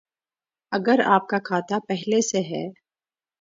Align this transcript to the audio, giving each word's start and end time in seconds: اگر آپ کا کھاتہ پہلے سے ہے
اگر 0.71 0.99
آپ 1.05 1.27
کا 1.27 1.37
کھاتہ 1.39 1.79
پہلے 1.87 2.21
سے 2.21 2.41
ہے 2.41 2.65